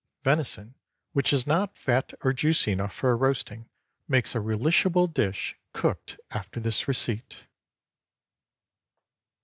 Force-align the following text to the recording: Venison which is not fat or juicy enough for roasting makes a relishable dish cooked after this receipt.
Venison 0.23 0.73
which 1.13 1.31
is 1.31 1.45
not 1.45 1.77
fat 1.77 2.11
or 2.23 2.33
juicy 2.33 2.71
enough 2.71 2.91
for 2.91 3.15
roasting 3.15 3.69
makes 4.07 4.33
a 4.33 4.39
relishable 4.39 5.05
dish 5.05 5.55
cooked 5.73 6.17
after 6.31 6.59
this 6.59 6.87
receipt. 6.87 7.45